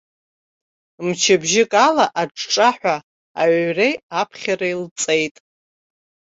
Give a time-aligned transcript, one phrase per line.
[1.05, 2.95] Мчыбжьык ала аҿҿаҳәа
[3.41, 5.35] аҩреи аԥхьареи лҵеит.